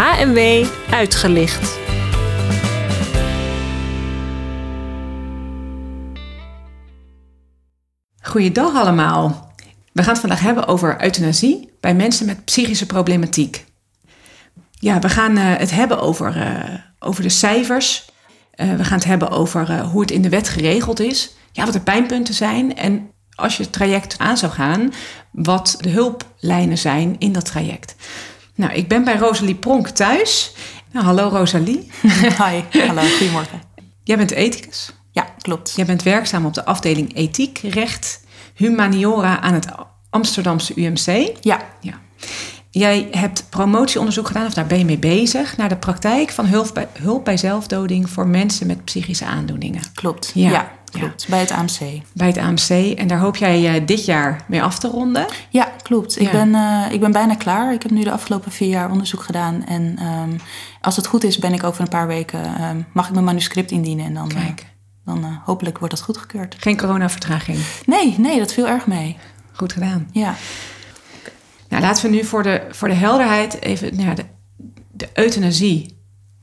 [0.00, 1.78] HMW uitgelicht.
[8.22, 9.52] Goeiedag allemaal.
[9.92, 13.64] We gaan het vandaag hebben over euthanasie bij mensen met psychische problematiek.
[14.70, 18.10] Ja, we gaan uh, het hebben over, uh, over de cijfers.
[18.54, 21.34] Uh, we gaan het hebben over hoe het in de wet geregeld is.
[21.52, 22.76] Ja, wat de pijnpunten zijn.
[22.76, 24.92] En als je het traject aan zou gaan,
[25.30, 27.94] wat de hulplijnen zijn in dat traject.
[28.60, 30.52] Nou, ik ben bij Rosalie Pronk thuis.
[30.92, 31.90] Nou, hallo Rosalie.
[32.42, 33.60] Hi, hallo, goedemorgen.
[34.04, 34.92] Jij bent ethicus.
[35.10, 35.72] Ja, klopt.
[35.76, 39.66] Jij bent werkzaam op de afdeling ethiek, recht, humaniora aan het
[40.10, 41.36] Amsterdamse UMC.
[41.40, 41.60] Ja.
[41.80, 42.00] ja.
[42.70, 46.70] Jij hebt promotieonderzoek gedaan, of daar ben je mee bezig, naar de praktijk van hulp
[46.74, 49.82] bij, hulp bij zelfdoding voor mensen met psychische aandoeningen.
[49.94, 50.30] Klopt.
[50.34, 50.50] Ja.
[50.50, 50.70] ja.
[50.90, 52.02] Klopt, bij het AMC.
[52.12, 52.98] Bij het AMC.
[52.98, 55.26] En daar hoop jij uh, dit jaar mee af te ronden?
[55.50, 56.20] Ja, klopt.
[56.20, 57.72] Ik, ben, uh, ik ben bijna klaar.
[57.72, 59.64] Ik heb nu de afgelopen vier jaar onderzoek gedaan.
[59.66, 60.40] En um,
[60.80, 62.62] als het goed is, ben ik over een paar weken...
[62.62, 64.04] Um, mag ik mijn manuscript indienen.
[64.04, 64.60] En dan, Kijk.
[64.60, 64.66] Uh,
[65.04, 66.56] dan hopelijk wordt dat goedgekeurd.
[66.58, 67.58] Geen coronavertraging?
[67.86, 69.16] Nee, nee, dat viel erg mee.
[69.52, 70.08] Goed gedaan.
[70.12, 70.34] Ja.
[71.68, 73.96] Nou, laten we nu voor de, voor de helderheid even...
[73.96, 74.24] Nou, de,
[74.92, 75.99] de euthanasie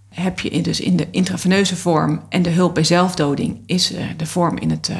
[0.09, 3.99] heb je in, dus in de intraveneuze vorm en de hulp bij zelfdoding is uh,
[4.17, 4.97] de vorm in het, uh,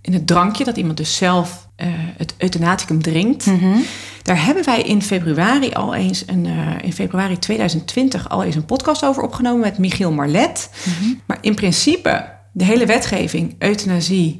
[0.00, 3.46] in het drankje, dat iemand dus zelf uh, het euthanaticum drinkt.
[3.46, 3.84] Mm -hmm.
[4.22, 6.46] Daar hebben wij in februari al eens een,
[6.82, 10.70] in februari 2020 al eens een podcast over opgenomen met Michiel Marlet.
[10.84, 11.20] Mm -hmm.
[11.26, 14.38] Maar in principe, de hele wetgeving, euthanasie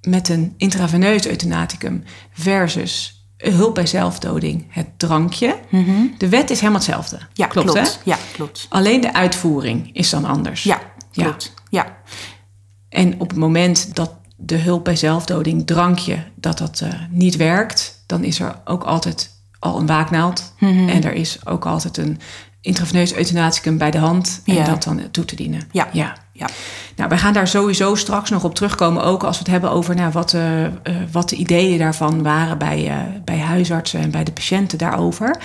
[0.00, 5.56] met een intraveneus euthanaticum versus hulp bij zelfdoding, het drankje.
[5.68, 6.14] Mm -hmm.
[6.18, 7.18] De wet is helemaal hetzelfde.
[7.32, 7.70] Ja, klopt.
[7.70, 8.00] klopt.
[8.04, 8.10] Hè?
[8.10, 8.66] Ja, klopt.
[8.68, 10.62] Alleen de uitvoering is dan anders.
[10.62, 10.80] Ja,
[11.12, 11.52] klopt.
[11.68, 11.84] Ja.
[11.84, 11.96] ja.
[12.88, 18.02] En op het moment dat de hulp bij zelfdoding, drankje, dat dat uh, niet werkt,
[18.06, 20.54] dan is er ook altijd al een waaknaald.
[20.58, 20.88] Mm -hmm.
[20.88, 22.20] En er is ook altijd een
[22.60, 24.64] intraveneus euthanaticum bij de hand en ja.
[24.64, 25.68] dat dan toe te dienen.
[25.72, 25.88] Ja.
[25.92, 26.22] ja.
[26.36, 26.48] Ja.
[26.96, 29.04] Nou, wij gaan daar sowieso straks nog op terugkomen.
[29.04, 30.70] Ook als we het hebben over nou, wat, uh, uh,
[31.12, 35.36] wat de ideeën daarvan waren bij, bij huisartsen en bij de patiënten daarover.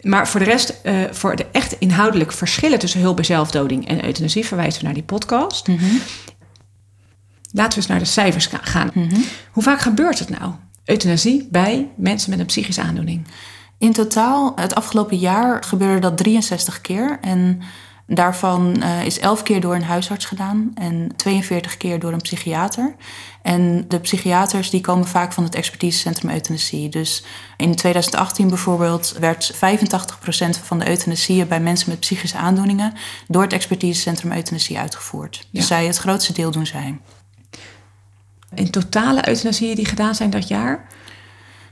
[0.00, 4.46] Maar voor de rest, voor de echt inhoudelijke verschillen tussen hulp bij zelfdoding en euthanasie,
[4.46, 5.68] verwijzen we naar die podcast.
[5.68, 6.00] Mm -hmm.
[7.52, 8.90] Laten we eens naar de cijfers gaan.
[8.94, 9.24] Mm -hmm.
[9.50, 10.52] Hoe vaak gebeurt het nou?
[10.84, 13.26] Euthanasie bij mensen met een psychische aandoening?
[13.78, 17.18] In totaal, het afgelopen jaar gebeurde dat 63 keer.
[17.20, 17.62] En
[18.10, 22.94] Daarvan uh, is 11 keer door een huisarts gedaan en 42 keer door een psychiater.
[23.48, 26.88] En de psychiaters die komen vaak van het expertisecentrum euthanasie.
[26.88, 27.24] Dus
[27.56, 29.58] in 2018 bijvoorbeeld werd 85%
[30.62, 32.92] van de euthanasieën bij mensen met psychische aandoeningen
[33.28, 35.36] door het expertisecentrum euthanasie uitgevoerd.
[35.36, 35.58] Ja.
[35.58, 36.98] Dus zij het grootste deel doen zij.
[38.54, 40.86] In totale euthanasieën die gedaan zijn dat jaar?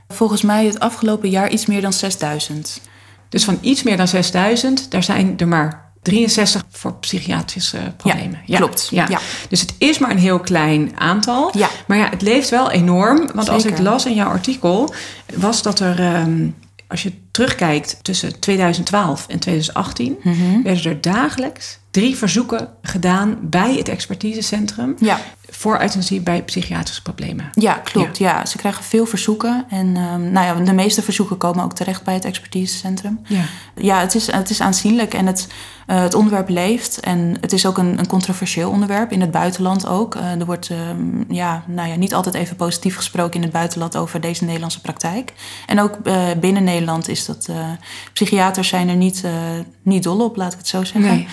[0.07, 2.81] Volgens mij het afgelopen jaar iets meer dan 6000.
[3.29, 8.39] Dus van iets meer dan 6000, daar zijn er maar 63 voor psychiatrische problemen.
[8.45, 8.87] Ja, klopt.
[8.91, 9.05] Ja.
[9.09, 9.19] ja.
[9.49, 11.57] Dus het is maar een heel klein aantal.
[11.57, 11.69] Ja.
[11.87, 13.17] Maar ja, het leeft wel enorm.
[13.17, 13.53] Want Zeker.
[13.53, 14.93] als ik las in jouw artikel,
[15.35, 16.55] was dat er, um,
[16.87, 20.63] als je terugkijkt tussen 2012 en 2018, mm -hmm.
[20.63, 24.95] werden er dagelijks drie verzoeken gedaan bij het expertisecentrum.
[24.99, 25.19] Ja.
[25.49, 27.49] Voor euthanasie bij psychiatrische problemen.
[27.53, 28.17] Ja, klopt.
[28.17, 28.37] Ja.
[28.37, 28.45] ja.
[28.45, 29.65] ze krijgen veel verzoeken.
[29.69, 33.19] En um, nou ja, de meeste verzoeken komen ook terecht bij het expertisecentrum.
[33.23, 33.43] Ja,
[33.75, 35.47] ja het, is, het is aanzienlijk en het,
[35.87, 36.99] uh, het onderwerp leeft.
[36.99, 40.15] En het is ook een, een controversieel onderwerp, in het buitenland ook.
[40.15, 43.97] Uh, er wordt um, ja, nou ja, niet altijd even positief gesproken in het buitenland
[43.97, 45.33] over deze Nederlandse praktijk.
[45.65, 47.49] En ook uh, binnen Nederland is dat...
[48.13, 49.23] psychiaters zijn er niet,
[49.81, 51.27] niet dol op, laat ik het zo zeggen.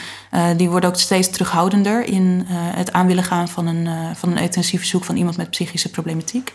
[0.56, 5.04] Die worden ook steeds terughoudender in het aan willen gaan van een van een euthanasieverzoek
[5.04, 6.52] van iemand met psychische problematiek.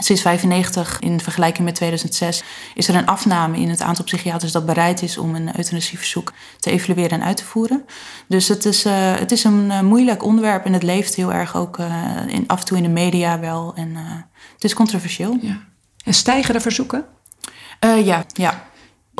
[0.00, 2.42] Sinds 1995, in vergelijking met 2006,
[2.74, 6.70] is er een afname in het aantal psychiaters dat bereid is om een euthanasieverzoek te
[6.70, 7.84] evalueren en uit te voeren.
[8.28, 11.56] Dus het is, uh, het is een uh, moeilijk onderwerp en het leeft heel erg
[11.56, 11.86] ook uh,
[12.26, 13.72] in, af en toe in de media wel.
[13.74, 13.96] En
[14.54, 15.38] het is controversieel.
[15.42, 15.60] Ja.
[16.04, 17.04] En stijgen de verzoeken?
[17.80, 18.67] ja, ja.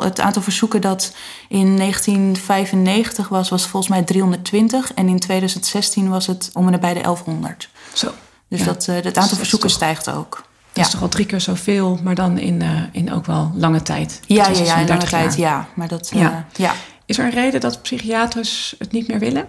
[0.03, 1.13] Het aantal verzoeken dat
[1.47, 4.93] in 1995 was, was volgens mij 320.
[4.93, 7.69] En in 2016 was het om en nabij de 1100.
[7.93, 8.11] Zo.
[8.47, 8.65] Dus ja.
[8.65, 10.29] dat, uh, het aantal verzoeken toch, stijgt ook.
[10.31, 10.43] Dat
[10.73, 10.81] ja.
[10.81, 14.19] is toch al drie keer zoveel, maar dan in, uh, in ook wel lange tijd.
[14.25, 15.67] Ja, ja, ja in lange tijd, ja.
[15.73, 16.45] Maar dat, uh, ja.
[16.55, 16.73] ja.
[17.05, 19.47] Is er een reden dat psychiaters het niet meer willen?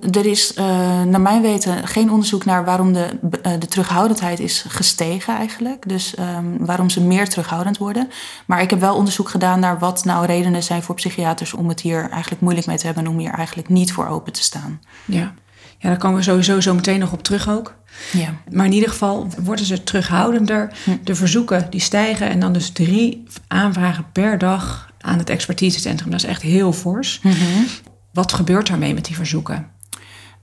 [0.00, 0.64] Er is uh,
[1.02, 5.88] naar mijn weten geen onderzoek naar waarom de, uh, de terughoudendheid is gestegen eigenlijk.
[5.88, 8.08] Dus um, waarom ze meer terughoudend worden.
[8.46, 11.80] Maar ik heb wel onderzoek gedaan naar wat nou redenen zijn voor psychiaters om het
[11.80, 14.80] hier eigenlijk moeilijk mee te hebben en om hier eigenlijk niet voor open te staan.
[15.04, 15.34] Ja,
[15.78, 17.74] ja daar komen we sowieso zo meteen nog op terug ook.
[18.12, 18.34] Ja.
[18.50, 20.72] Maar in ieder geval worden ze terughoudender.
[20.84, 20.90] Hm.
[21.04, 26.10] De verzoeken die stijgen en dan dus drie aanvragen per dag aan het expertisecentrum.
[26.10, 27.20] Dat is echt heel fors.
[28.12, 29.74] Wat gebeurt daarmee met die verzoeken?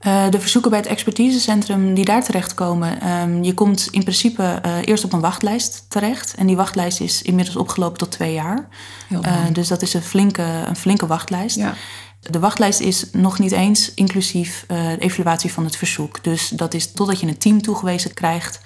[0.06, 4.76] Uh, de verzoeken bij het expertisecentrum die daar terechtkomen, um, je komt in principe uh,
[4.84, 6.34] eerst op een wachtlijst terecht.
[6.34, 8.68] En die wachtlijst is inmiddels opgelopen tot twee jaar.
[9.08, 9.20] Uh,
[9.52, 11.56] dus dat is een flinke, een flinke wachtlijst.
[11.56, 11.74] Ja.
[12.20, 16.24] De wachtlijst is nog niet eens inclusief de evaluatie van het verzoek.
[16.24, 18.60] Dus dat is totdat je een team toegewezen krijgt.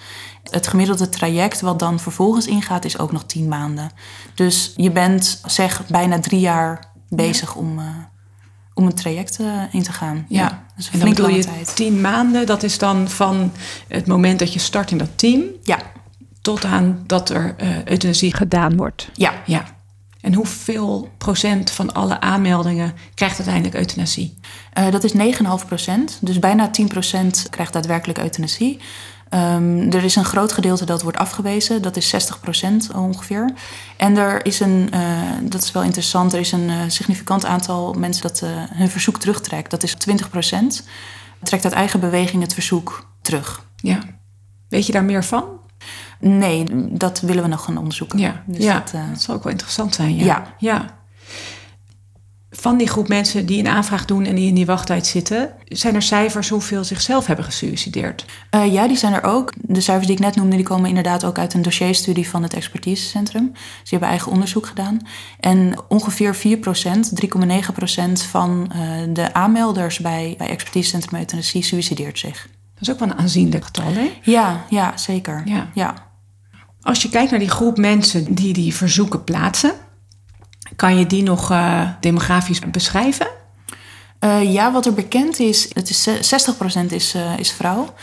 [0.50, 3.90] Het gemiddelde traject wat dan vervolgens ingaat is ook nog tien maanden.
[4.34, 7.60] Dus je bent zeg bijna drie jaar bezig ja.
[7.60, 7.80] om
[8.78, 10.26] om een traject uh, in te gaan.
[10.28, 11.76] Ja, ja dat is een tijd.
[11.76, 13.52] Tien maanden, dat is dan van
[13.88, 15.42] het moment dat je start in dat team...
[15.62, 15.78] Ja.
[16.40, 19.08] tot aan dat er uh, euthanasie gedaan wordt.
[19.14, 19.32] Ja.
[19.46, 19.64] ja.
[20.20, 24.34] En hoeveel procent van alle aanmeldingen krijgt uiteindelijk euthanasie?
[24.78, 25.18] Uh, dat is 9,5
[25.66, 26.18] procent.
[26.20, 28.80] Dus bijna 10 procent krijgt daadwerkelijk euthanasie.
[29.34, 33.52] Um, er is een groot gedeelte dat wordt afgewezen, dat is 60% ongeveer.
[33.96, 35.00] En er is een, uh,
[35.42, 39.18] dat is wel interessant, er is een uh, significant aantal mensen dat uh, hun verzoek
[39.18, 39.70] terugtrekt.
[39.70, 39.96] Dat is 20%.
[41.42, 43.64] Trekt uit eigen beweging het verzoek terug.
[43.76, 43.98] Ja.
[44.68, 45.44] Weet je daar meer van?
[46.20, 48.18] Nee, dat willen we nog gaan onderzoeken.
[48.18, 50.16] Ja, dus ja dat, dat, zal ook wel interessant zijn.
[50.16, 50.24] Ja.
[50.24, 50.54] ja.
[50.58, 50.97] ja
[52.60, 55.94] van die groep mensen die een aanvraag doen en die in die wachttijd zitten, zijn
[55.94, 58.24] er cijfers hoeveel zichzelf hebben gesuicideerd?
[58.54, 59.52] Uh, ja, die zijn er ook.
[59.56, 62.54] De cijfers die ik net noemde, die komen inderdaad ook uit een dossierstudie van het
[62.54, 63.52] expertisecentrum.
[63.54, 65.00] Ze hebben eigen onderzoek gedaan.
[65.40, 68.80] En ongeveer 4%, 3,9% van uh,
[69.14, 72.48] de aanmelders bij, bij expertisecentrum euthanasie suicideert zich.
[72.74, 74.10] Dat is ook wel een aanzienlijk getal, hè?
[74.22, 75.42] Ja, ja zeker.
[75.44, 75.70] Ja.
[75.74, 75.94] ja.
[76.80, 79.72] Als je kijkt naar die groep mensen die die verzoeken plaatsen,
[80.76, 83.26] kan je die nog uh, demografisch beschrijven?
[84.20, 87.94] Uh, ja, wat er bekend is, het is 60% is, uh, is vrouw.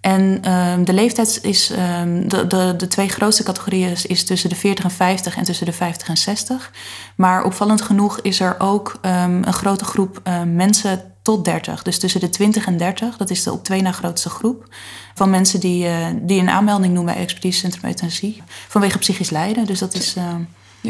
[0.00, 4.56] En uh, de leeftijd is, um, de, de, de twee grootste categorieën is tussen de
[4.56, 6.70] 40 en 50 en tussen de 50 en 60.
[7.16, 9.12] Maar opvallend genoeg is er ook um,
[9.44, 11.82] een grote groep mensen tot 30.
[11.82, 14.68] Dus tussen de 20 en 30, dat is de op twee na grootste groep.
[15.14, 15.88] Van mensen die,
[16.22, 18.42] die een aanmelding doen bij Expertisecentrum Euthanasie.
[18.68, 19.66] Vanwege psychisch lijden.
[19.66, 20.16] Dus dat is...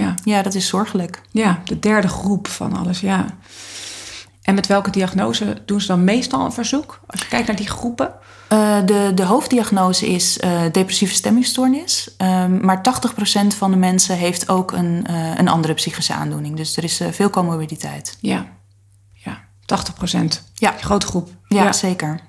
[0.00, 0.14] Ja.
[0.25, 1.20] ja, dat is zorgelijk.
[1.31, 3.26] Ja, de derde groep van alles, ja.
[4.43, 7.00] En met welke diagnose doen ze dan meestal een verzoek?
[7.06, 8.12] Als je kijkt naar die groepen?
[8.52, 12.14] Uh, de, de hoofddiagnose is uh, depressieve stemmingstoornis.
[12.19, 12.81] Uh, maar
[13.44, 16.56] 80% van de mensen heeft ook een, uh, een andere psychische aandoening.
[16.56, 18.19] Dus er is veel comorbiditeit.
[18.20, 18.47] Ja,
[19.12, 19.44] ja
[20.14, 20.25] 80%.
[20.55, 20.75] Ja.
[20.81, 21.31] Grote groep.
[21.49, 22.20] Ja, ja, zeker.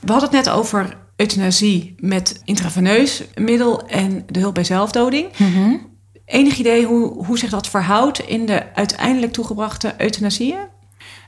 [0.00, 5.38] We hadden het net over euthanasie met intraveneus middel en de hulp bij zelfdoding.
[5.38, 5.92] Mm
[6.24, 10.72] Enig idee hoe, hoe zich dat verhoudt in de uiteindelijk toegebrachte euthanasieën?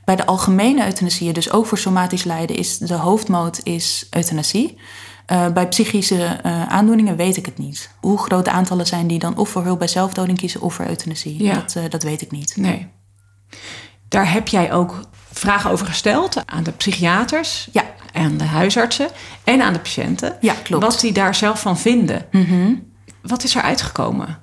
[0.05, 4.77] Bij de algemene euthanasieën, dus ook voor somatisch lijden, is de hoofdmoot is euthanasie.
[5.31, 7.89] Uh, bij psychische uh, aandoeningen weet ik het niet.
[7.99, 11.43] Hoe grote aantallen zijn die dan of voor hulp bij zelfdoding kiezen of voor euthanasie?
[11.43, 11.53] Ja.
[11.53, 12.57] Dat, uh, dat weet ik niet.
[12.57, 12.87] Nee.
[14.07, 14.99] Daar heb jij ook
[15.31, 17.83] vragen over gesteld aan de psychiaters, ja.
[18.13, 19.09] aan de huisartsen
[19.43, 20.37] en aan de patiënten.
[20.41, 20.83] Ja, klopt.
[20.83, 22.25] Wat die daar zelf van vinden.
[22.31, 22.91] Mm -hmm.
[23.21, 24.39] Wat is er uitgekomen?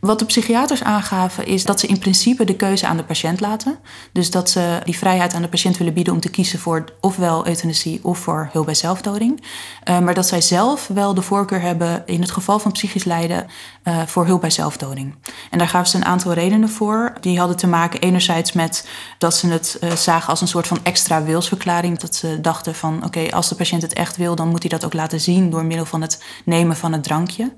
[0.00, 3.78] Wat de psychiaters aangaven is dat ze in principe de keuze aan de patiënt laten.
[4.12, 7.46] Dus dat ze die vrijheid aan de patiënt willen bieden om te kiezen voor ofwel
[7.46, 9.42] euthanasie of voor hulp bij zelfdoding.
[9.88, 13.46] Uh, maar dat zij zelf wel de voorkeur hebben in het geval van psychisch lijden
[13.84, 15.14] uh, voor hulp bij zelfdoding.
[15.50, 17.12] En daar gaven ze een aantal redenen voor.
[17.20, 18.88] Die hadden te maken enerzijds met
[19.18, 21.98] dat ze het uh, zagen als een soort van extra wilsverklaring.
[21.98, 24.84] Dat ze dachten van oké, als de patiënt het echt wil, dan moet hij dat
[24.84, 27.52] ook laten zien door middel van het nemen van het drankje.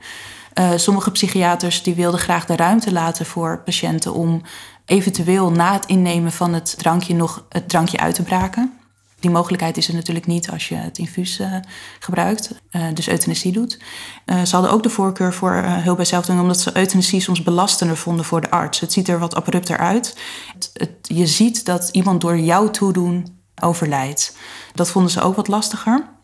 [0.58, 4.42] Uh, sommige psychiaters die wilden graag de ruimte laten voor patiënten om
[4.84, 8.72] eventueel na het innemen van het drankje nog het drankje uit te braken.
[9.20, 11.54] Die mogelijkheid is er natuurlijk niet als je het infuus uh,
[11.98, 13.78] gebruikt, uh, dus euthanasie doet.
[14.26, 18.24] ze hadden ook de voorkeur voor hulp bij zelfdoding, omdat ze euthanasie soms belastender vonden
[18.24, 18.80] voor de arts.
[18.80, 20.16] Het ziet er wat abrupter uit.
[21.02, 24.36] Je ziet dat iemand door jouw toedoen overlijdt.
[24.74, 26.17] Dat vonden ze ook wat lastiger.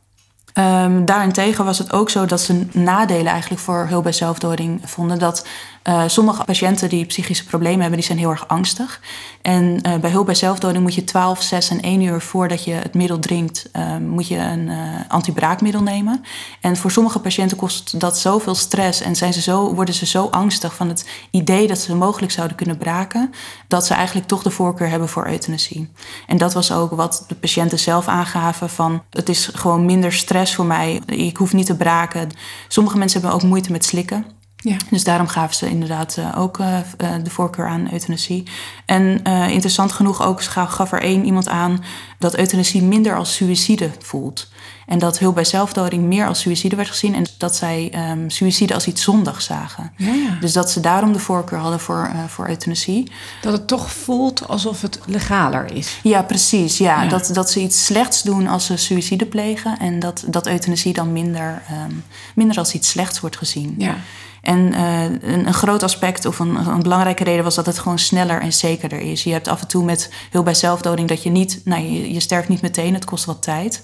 [0.58, 5.18] Um, daarentegen was het ook zo dat ze nadelen eigenlijk voor hulp bij zelfdoding vonden.
[5.18, 5.46] Dat
[5.88, 9.00] uh, sommige patiënten die psychische problemen hebben, die zijn heel erg angstig.
[9.42, 12.72] En uh, bij hulp bij zelfdoding moet je 12, 6 en 1 uur voordat je
[12.72, 14.70] het middel drinkt, uh, moet je een
[15.08, 16.24] antibraakmiddel nemen.
[16.60, 20.26] En voor sommige patiënten kost dat zoveel stress en zijn ze zo, worden ze zo
[20.26, 23.32] angstig van het idee dat ze mogelijk zouden kunnen braken,
[23.68, 25.90] dat ze eigenlijk toch de voorkeur hebben voor euthanasie.
[26.26, 30.54] En dat was ook wat de patiënten zelf aangaven van het is gewoon minder stress
[30.54, 32.30] voor mij, ik hoef niet te braken.
[32.68, 34.42] Sommige mensen hebben ook moeite met slikken.
[34.64, 34.76] Ja.
[34.90, 36.78] Dus daarom gaven ze inderdaad uh, ook uh,
[37.22, 38.42] de voorkeur aan euthanasie.
[38.84, 41.84] En interessant genoeg ook gaf er één iemand aan
[42.18, 44.48] dat euthanasie minder als suïcide voelt.
[44.86, 47.14] En dat hulp bij zelfdoding meer als suïcide werd gezien.
[47.14, 49.92] En dat zij um, suïcide als iets zondigs zagen.
[49.96, 50.36] Ja, ja.
[50.40, 53.12] Dus dat ze daarom de voorkeur hadden voor, uh, voor euthanasie.
[53.40, 55.98] Dat het toch voelt alsof het legaler is.
[56.02, 56.78] Ja, precies.
[56.78, 57.02] Ja.
[57.02, 57.08] ja.
[57.08, 59.78] Dat, dat ze iets slechts doen als ze suïcide plegen.
[59.78, 62.04] En dat, dat euthanasie dan minder, um,
[62.34, 63.74] minder als iets slechts wordt gezien.
[63.78, 63.96] Ja.
[64.44, 67.98] En uh, een, een, groot aspect of een, een, belangrijke reden was dat het gewoon
[67.98, 69.24] sneller en zekerder is.
[69.24, 72.20] Je hebt af en toe met hulp bij zelfdoding dat je niet, nou, je, je
[72.20, 73.80] sterft niet meteen, het kost wat tijd.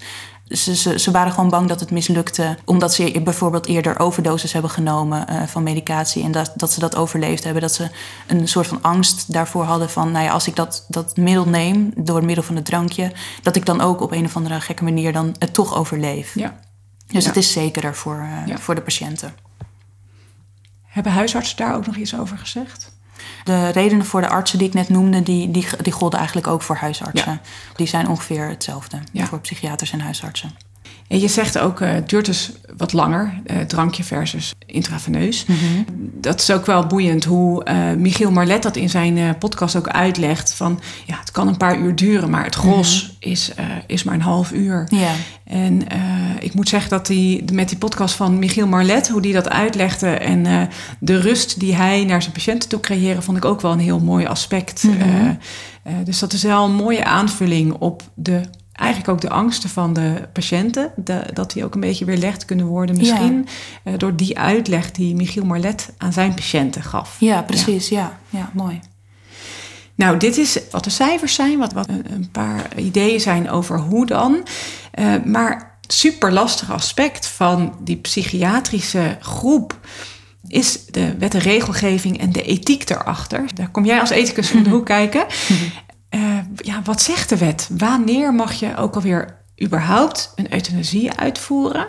[0.47, 2.57] Ze, ze, ze, waren gewoon bang dat het mislukte.
[2.65, 6.23] Omdat ze bijvoorbeeld eerder overdoses hebben genomen uh, van medicatie.
[6.23, 7.61] En dat, dat ze dat overleefd hebben.
[7.61, 7.89] Dat ze
[8.27, 10.11] een soort van angst daarvoor hadden van...
[10.11, 13.11] nou ja, als ik dat, dat middel neem door middel van het drankje...
[13.41, 16.35] dat ik dan ook op een of andere gekke manier dan het toch overleef.
[16.35, 16.59] Ja.
[17.07, 17.29] Dus Ja.
[17.29, 18.57] het is zekerder voor, uh, Ja.
[18.57, 19.33] voor de patiënten.
[20.91, 22.91] Hebben huisartsen daar ook nog iets over gezegd?
[23.43, 25.23] De redenen voor de artsen die ik net noemde...
[25.23, 27.41] die, die, die golden eigenlijk ook voor huisartsen.
[27.75, 29.25] Die zijn ongeveer hetzelfde Ja.
[29.25, 30.51] voor psychiaters en huisartsen.
[31.07, 35.45] En je zegt ook, eh, het duurt dus wat langer, eh, drankje versus intraveneus.
[36.21, 39.87] Dat is ook wel boeiend hoe eh, Michiel Marlet dat in zijn eh, podcast ook
[39.87, 40.53] uitlegt.
[40.53, 44.13] Van ja, het kan een paar uur duren, maar het gros is, eh, is maar
[44.13, 44.87] een half uur.
[44.89, 45.11] Ja.
[45.43, 45.81] En
[46.39, 50.09] ik moet zeggen dat die, met die podcast van Michiel Marlet, hoe die dat uitlegde
[50.09, 53.79] en de rust die hij naar zijn patiënten toe creëren, vond ik ook wel een
[53.79, 54.83] heel mooi aspect.
[54.83, 55.35] Mhm.
[55.83, 58.41] Eh, dus dat is wel een mooie aanvulling op de,
[58.73, 60.91] eigenlijk ook de angsten van de patiënten.
[60.95, 63.47] De- dat die ook een beetje weerlegd kunnen worden misschien
[63.83, 67.15] eh, door die uitleg die Michiel Marlet aan zijn patiënten gaf.
[67.19, 67.89] Ja, precies.
[67.89, 68.49] Ja, ja.
[68.53, 68.79] mooi.
[69.95, 74.05] Nou, dit is wat de cijfers zijn, wat, wat een, paar ideeën zijn over hoe
[74.05, 74.47] dan.
[74.91, 79.79] Eh, maar super lastig aspect van die psychiatrische groep
[80.47, 83.45] is de wet en regelgeving en de ethiek erachter.
[83.53, 85.25] Daar kom jij als ethicus om de hoek kijken.
[86.11, 87.69] Eh, ja, wat zegt de wet?
[87.77, 91.87] Wanneer mag je ook alweer überhaupt een euthanasie uitvoeren?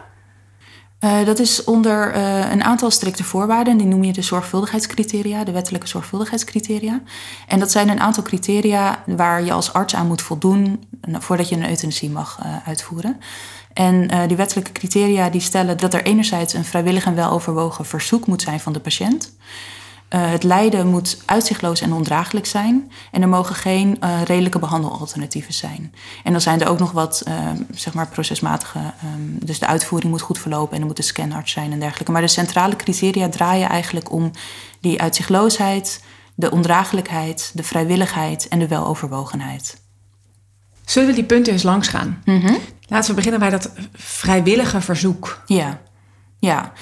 [0.98, 3.76] Eh, dat is onder eh, een aantal strikte voorwaarden.
[3.76, 7.00] Die noem je de zorgvuldigheidscriteria, de wettelijke zorgvuldigheidscriteria.
[7.46, 10.84] En dat zijn een aantal criteria waar je als arts aan moet voldoen
[11.18, 13.20] voordat je een euthanasie mag uitvoeren.
[13.72, 18.42] En die wettelijke criteria die stellen dat er enerzijds een vrijwillig en weloverwogen verzoek moet
[18.42, 19.32] zijn van de patiënt.
[20.12, 22.92] Eh, het lijden moet uitzichtloos en ondraaglijk zijn.
[23.10, 25.94] En er mogen geen eh, redelijke behandelalternatieven zijn.
[26.24, 27.34] En dan zijn er ook nog wat eh,
[27.70, 28.78] zeg maar procesmatige.
[28.78, 32.12] ehm, dus de uitvoering moet goed verlopen en er moet een scanarts zijn en dergelijke.
[32.12, 34.30] Maar de centrale criteria draaien eigenlijk om
[34.80, 36.04] die uitzichtloosheid,
[36.34, 39.80] de ondraaglijkheid, de vrijwilligheid en de weloverwogenheid.
[40.84, 42.22] Zullen we die punten eens langs gaan?
[42.88, 45.42] Laten we beginnen bij dat vrijwillige verzoek.
[45.46, 45.80] Ja,
[46.38, 46.72] ja.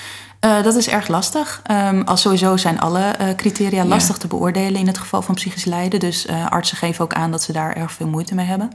[0.41, 1.61] Eh, dat is erg lastig.
[1.63, 5.65] Ehm, als sowieso zijn alle eh, criteria lastig te beoordelen in het geval van psychisch
[5.65, 6.01] lijden.
[6.01, 8.71] Dus eh, artsen geven ook aan dat ze daar erg veel moeite mee hebben.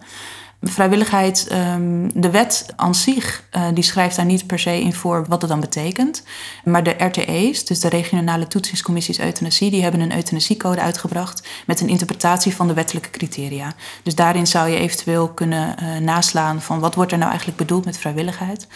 [0.70, 5.26] Vrijwilligheid, ehm, de wet aan zich, eh, die schrijft daar niet per se in voor
[5.28, 6.24] wat het dan betekent.
[6.64, 11.88] Maar de RTE's, dus de regionale toetsingscommissies euthanasie, die hebben een euthanasiecode uitgebracht met een
[11.88, 13.74] interpretatie van de wettelijke criteria.
[14.04, 17.86] Dus daarin zou je eventueel kunnen eh, naslaan van wat wordt er nou eigenlijk bedoeld
[17.86, 18.68] met vrijwilligheid.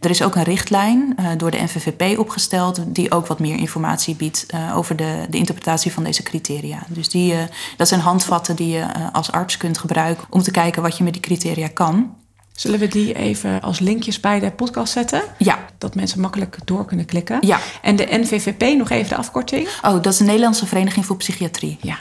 [0.00, 4.14] Er is ook een richtlijn eh, door de NVVP opgesteld die ook wat meer informatie
[4.14, 6.78] biedt over de, de interpretatie van deze criteria.
[6.88, 7.34] Dus die,
[7.76, 11.12] dat zijn handvatten die je als arts kunt gebruiken om te kijken wat je met
[11.12, 11.37] die criteria
[11.72, 12.16] kan.
[12.52, 15.22] Zullen we die even als linkjes bij de podcast zetten?
[15.38, 17.38] Ja, Dat mensen makkelijk door kunnen klikken.
[17.40, 17.58] ja.
[17.82, 19.68] En de NVVP, nog even de afkorting?
[19.82, 21.78] Oh, dat is de Nederlandse Vereniging voor Psychiatrie.
[21.80, 21.98] Ja,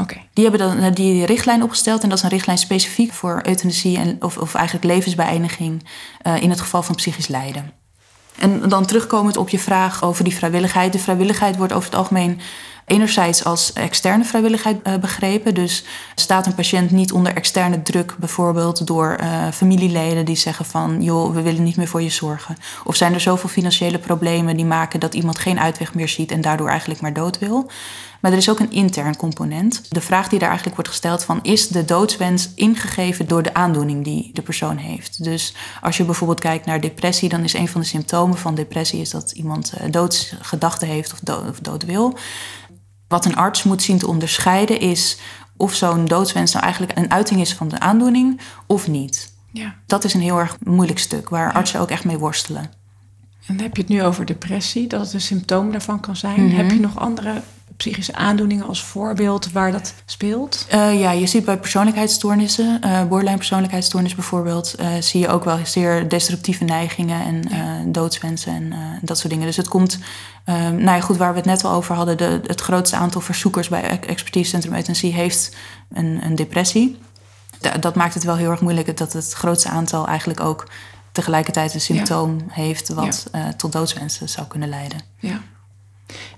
[0.00, 0.16] oké.
[0.32, 3.98] Die hebben dan eh, die richtlijn opgesteld en dat is een richtlijn specifiek voor euthanasie
[3.98, 5.84] en, of, of eigenlijk levensbeëindiging
[6.22, 7.72] eh, in het geval van psychisch lijden.
[8.38, 10.92] En dan terugkomend op je vraag over die vrijwilligheid.
[10.92, 12.40] De vrijwilligheid wordt over het algemeen
[12.90, 15.54] enerzijds als externe vrijwilligheid eh, begrepen.
[15.54, 21.02] Dus staat een patiënt niet onder externe druk, bijvoorbeeld door eh, familieleden die zeggen van
[21.02, 22.56] joh, we willen niet meer voor je zorgen.
[22.84, 26.40] Of zijn er zoveel financiële problemen die maken dat iemand geen uitweg meer ziet en
[26.40, 27.70] daardoor eigenlijk maar dood wil.
[28.20, 29.82] Maar er is ook een intern component.
[29.88, 31.38] De vraag die daar eigenlijk wordt gesteld van...
[31.42, 35.24] is de doodswens ingegeven door de aandoening die de persoon heeft?
[35.24, 37.28] Dus als je bijvoorbeeld kijkt naar depressie...
[37.28, 39.00] dan is een van de symptomen van depressie...
[39.00, 42.18] is dat iemand eh, doodsgedachten heeft of dood, of dood wil.
[43.10, 45.18] Wat een arts moet zien te onderscheiden is...
[45.56, 49.32] of zo'n doodswens nou eigenlijk een uiting is van de aandoening of niet.
[49.52, 49.74] Ja.
[49.86, 51.28] Dat is een heel erg moeilijk stuk...
[51.28, 52.62] waar artsen ook echt mee worstelen.
[53.46, 56.44] En dan heb je het nu over depressie, dat het een symptoom daarvan kan zijn.
[56.44, 56.56] Mhm.
[56.56, 57.42] Heb je nog andere
[57.80, 60.66] psychische aandoeningen als voorbeeld waar dat speelt?
[60.74, 65.58] Uh, ja, je ziet bij persoonlijkheidsstoornissen, uh, borderline persoonlijkheidsstoornis bijvoorbeeld, uh, zie je ook wel
[65.64, 67.82] zeer destructieve neigingen en ja.
[67.86, 68.72] doodswensen en
[69.02, 69.46] dat soort dingen.
[69.46, 69.98] Dus het komt,
[70.44, 73.68] nou ja, goed, waar we het net al over hadden, de, het grootste aantal verzoekers
[73.68, 75.56] bij Expertisecentrum Euthanasie heeft
[75.92, 76.98] een, een depressie.
[77.80, 80.68] dat maakt het wel heel erg moeilijk dat het grootste aantal eigenlijk ook
[81.12, 83.52] tegelijkertijd een symptoom heeft wat ja.
[83.52, 85.00] tot doodswensen zou kunnen leiden.
[85.18, 85.40] Ja.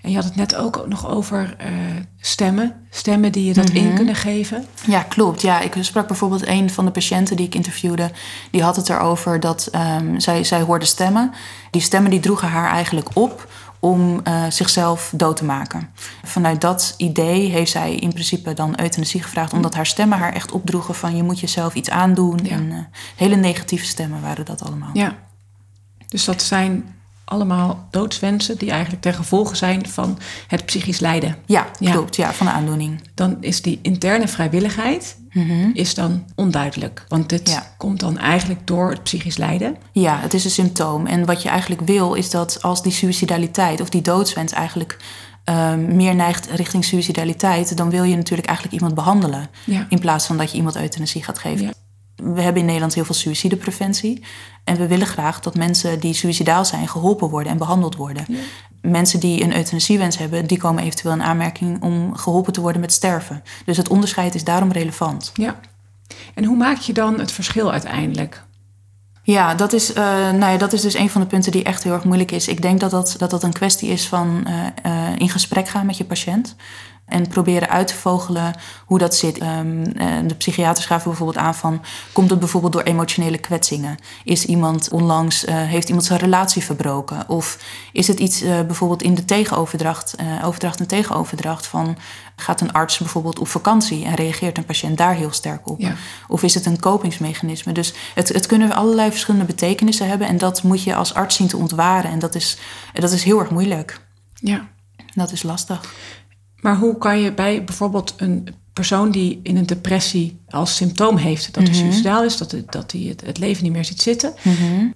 [0.03, 1.67] En je had het net ook nog over uh,
[2.21, 2.87] stemmen.
[2.91, 3.97] Stemmen die je dat in Mhm.
[3.97, 4.65] kunnen geven.
[4.87, 5.43] Ja, klopt.
[5.43, 8.11] Ja, ik sprak bijvoorbeeld een van de patiënten die ik interviewde.
[8.51, 11.33] Die had het erover dat um, zij, zij hoorde stemmen.
[11.71, 13.49] Die stemmen die droegen haar eigenlijk op
[13.81, 15.91] om uh, zichzelf dood te maken.
[16.25, 19.53] Vanuit dat idee heeft zij in principe dan euthanasie gevraagd...
[19.53, 22.39] omdat haar stemmen haar echt opdroegen van je moet jezelf iets aandoen.
[22.43, 22.51] Ja.
[22.51, 22.79] En uh,
[23.17, 24.91] hele negatieve stemmen waren dat allemaal.
[24.93, 25.17] Ja,
[26.09, 31.37] dus dat zijn allemaal doodswensen die eigenlijk ten gevolge zijn van het psychisch lijden.
[31.47, 32.17] Ja, klopt.
[32.17, 33.01] Ja, van de aandoening.
[33.15, 35.71] Dan is die interne vrijwilligheid mm -hmm.
[35.75, 37.05] is dan onduidelijk.
[37.09, 37.75] Want dit ja.
[37.79, 39.77] komt dan eigenlijk door het psychisch lijden.
[39.93, 41.07] Ja, het is een symptoom.
[41.07, 44.97] En wat je eigenlijk wil is dat als die suicidaliteit of die doodswens eigenlijk
[45.45, 49.49] um, meer neigt richting suicidaliteit, dan wil je natuurlijk eigenlijk iemand behandelen.
[49.65, 49.87] Ja.
[49.89, 51.65] In plaats van dat je iemand euthanasie gaat geven.
[51.65, 51.73] Ja.
[52.23, 54.25] We hebben in Nederland heel veel suïcidepreventie.
[54.65, 58.25] En we willen graag dat mensen die suïcidaal zijn geholpen worden en behandeld worden.
[58.29, 58.39] Ja.
[58.81, 62.93] Mensen die een euthanasiewens hebben, die komen eventueel in aanmerking om geholpen te worden met
[62.93, 63.43] sterven.
[63.65, 65.31] Dus het onderscheid is daarom relevant.
[65.35, 65.61] Ja.
[66.35, 68.45] En hoe maak je dan het verschil uiteindelijk?
[69.25, 69.97] Ja, dat is, uh,
[70.31, 72.49] nou ja, dat is dus een van de punten die echt heel erg moeilijk is.
[72.49, 75.87] Ik denk dat dat, dat, dat een kwestie is van uh, uh, in gesprek gaan
[75.87, 76.57] met je patiënt.
[77.13, 78.55] En proberen uit te vogelen
[78.87, 79.43] hoe dat zit.
[79.43, 79.93] Um,
[80.29, 81.83] de psychiaters gaven bijvoorbeeld aan van...
[82.13, 83.99] komt het bijvoorbeeld door emotionele kwetsingen?
[84.25, 87.29] Is iemand onlangs, uh, heeft iemand zijn relatie verbroken?
[87.29, 87.59] Of
[87.93, 90.15] is het iets uh, bijvoorbeeld in de tegenoverdracht...
[90.21, 91.97] Uh, overdracht en tegenoverdracht van...
[92.37, 94.05] gaat een arts bijvoorbeeld op vakantie...
[94.05, 95.81] en reageert een patiënt daar heel sterk op?
[95.81, 95.95] Ja.
[96.29, 97.73] Of is het een kopingsmechanisme?
[97.73, 100.27] Dus het, het kunnen allerlei verschillende betekenissen hebben...
[100.27, 102.11] en dat moet je als arts zien te ontwaren.
[102.11, 102.59] En dat is,
[102.93, 104.01] dat is heel erg moeilijk.
[104.35, 104.69] Ja.
[105.15, 105.95] Dat is lastig.
[106.63, 111.55] Maar hoe kan je bij bijvoorbeeld een persoon die in een depressie als symptoom heeft
[111.55, 111.83] dat hij mm -hmm.
[111.83, 114.95] suicidaal is, dat hij dat het, het leven niet meer ziet zitten, mm -hmm.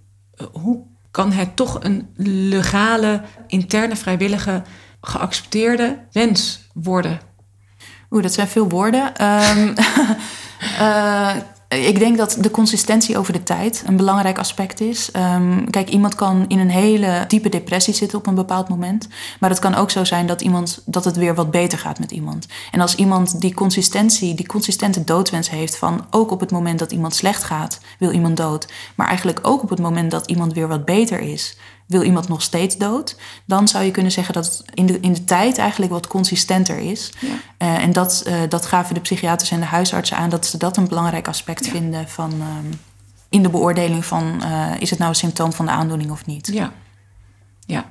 [0.53, 2.09] hoe kan hij toch een
[2.49, 4.63] legale, interne, vrijwillige,
[5.01, 7.21] geaccepteerde wens worden?
[8.11, 9.25] Oeh, dat zijn veel woorden.
[9.25, 9.75] Um,
[10.81, 11.37] uh,
[11.69, 15.11] ik denk dat de consistentie over de tijd een belangrijk aspect is.
[15.35, 19.09] Um, kijk, iemand kan in een hele diepe depressie zitten op een bepaald moment.
[19.41, 22.11] Maar het kan ook zo zijn dat, iemand, dat het weer wat beter gaat met
[22.11, 22.47] iemand.
[22.71, 26.93] En als iemand die consistentie, die consistente doodwens heeft van ook op het moment dat
[26.93, 28.73] iemand slecht gaat, wil iemand dood.
[28.95, 32.43] Maar eigenlijk ook op het moment dat iemand weer wat beter is, wil iemand nog
[32.43, 35.93] steeds dood, dan zou je kunnen zeggen dat het in de, in de tijd eigenlijk
[35.93, 37.13] wat consistenter is.
[37.19, 37.29] Ja.
[37.29, 40.77] Uh, en dat, uh, dat gaven de psychiaters en de huisartsen aan dat ze dat
[40.77, 41.71] een belangrijk aspect ja.
[41.71, 42.81] vinden van, um,
[43.29, 46.51] in de beoordeling van uh, is het nou een symptoom van de aandoening of niet.
[46.53, 46.73] Ja,
[47.67, 47.85] ja.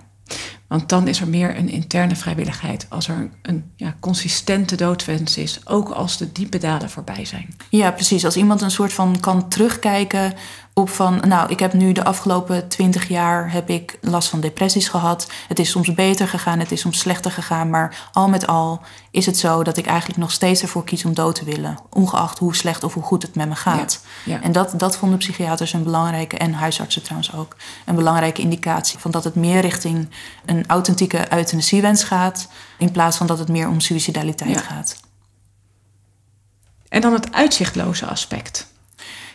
[0.68, 2.86] Want dan is er meer een interne vrijwilligheid.
[2.90, 5.60] Als er een ja, consistente doodwens is.
[5.66, 7.56] Ook als de diepe dalen voorbij zijn.
[7.70, 8.26] Ja, precies.
[8.26, 10.34] Als iemand een soort van kan terugkijken
[10.78, 11.22] op van...
[11.28, 15.28] nou, ik heb nu de afgelopen twintig jaar heb ik last van depressies gehad.
[15.48, 17.70] Het is soms beter gegaan, het is soms slechter gegaan.
[17.70, 21.14] Maar al met al is het zo dat ik eigenlijk nog steeds ervoor kies om
[21.14, 21.78] dood te willen.
[21.90, 24.04] Ongeacht hoe slecht of hoe goed het met me gaat.
[24.24, 24.42] Ja, ja.
[24.42, 27.56] En dat, dat vonden psychiaters een belangrijke, en huisartsen trouwens ook...
[27.86, 30.10] een belangrijke indicatie van dat het meer richting
[30.46, 32.48] een authentieke euthanasiewens gaat...
[32.78, 34.60] in plaats van dat het meer om suicidaliteit Ja.
[34.60, 35.00] gaat.
[36.90, 38.74] En dan het uitzichtloze aspect.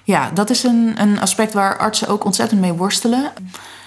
[0.05, 3.33] Ja, dat is een, een aspect waar artsen ook ontzettend mee worstelen.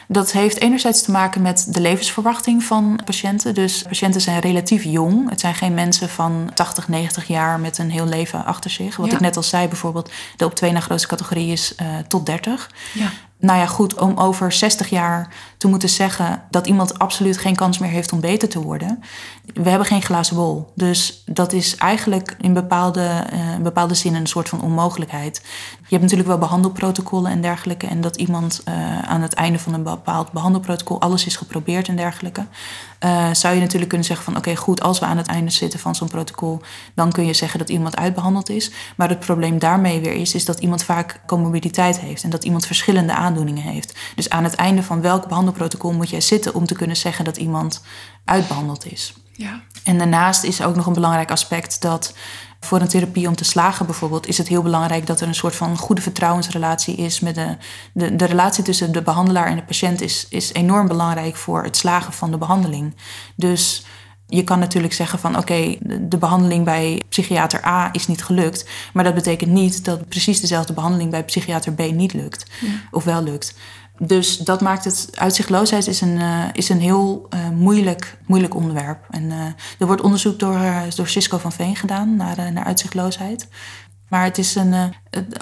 [0.08, 3.54] Dat heeft enerzijds te maken met de levensverwachting van patiënten.
[3.54, 5.30] Dus patiënten zijn relatief jong.
[5.30, 8.96] Het zijn geen mensen van 80, 90 jaar met een heel leven achter zich.
[8.96, 9.14] Wat Ja.
[9.14, 12.70] ik net al zei, bijvoorbeeld de op twee na grootste categorie is eh, tot 30.
[12.94, 13.10] Ja.
[13.44, 17.78] Nou ja, goed, om over 60 jaar te moeten zeggen dat iemand absoluut geen kans
[17.78, 19.04] meer heeft om beter te worden.
[19.54, 20.72] We hebben geen glazen bol.
[20.76, 25.42] Dus dat is eigenlijk in bepaalde, eh, in bepaalde zin een soort van onmogelijkheid.
[25.78, 27.88] Je hebt natuurlijk wel behandelprotocollen en dergelijke.
[27.88, 31.96] En dat iemand eh, aan het einde van een bepaald behandelprotocol alles is geprobeerd en
[31.96, 32.46] dergelijke.
[33.04, 35.80] Eh, zou je natuurlijk kunnen zeggen van oké, goed, als we aan het einde zitten
[35.80, 36.62] van zo'n protocol,
[36.96, 38.72] dan kun je zeggen dat iemand uitbehandeld is.
[38.98, 42.66] Maar het probleem daarmee weer is, is dat iemand vaak comorbiditeit heeft en dat iemand
[42.66, 43.94] verschillende aandoeningen heeft.
[44.16, 47.38] Dus aan het einde van welk behandelprotocol moet jij zitten om te kunnen zeggen dat
[47.38, 47.84] iemand
[48.26, 49.14] uitbehandeld is.
[49.34, 49.62] Ja.
[49.84, 52.14] En daarnaast is ook nog een belangrijk aspect dat
[52.66, 55.56] voor een therapie om te slagen bijvoorbeeld, is het heel belangrijk dat er een soort
[55.56, 57.20] van goede vertrouwensrelatie is.
[57.20, 57.58] Met de,
[57.94, 61.78] de, de relatie tussen de behandelaar en de patiënt is, is enorm belangrijk voor het
[61.78, 62.96] slagen van de behandeling.
[63.36, 63.86] Dus
[64.28, 68.70] Je kan natuurlijk zeggen van oké, de behandeling bij psychiater A is niet gelukt.
[68.94, 72.46] Maar dat betekent niet dat precies dezelfde behandeling bij psychiater B niet lukt.
[72.92, 73.56] Of wel lukt.
[73.98, 75.10] Dus dat maakt het.
[75.14, 79.06] Uitzichtloosheid is een, uh, is een heel uh, moeilijk, moeilijk onderwerp.
[79.10, 79.46] En uh,
[79.80, 80.60] er wordt onderzoek door,
[80.96, 83.48] door Cisco van Veen gedaan naar, naar uitzichtloosheid.
[84.10, 84.94] Maar het is een.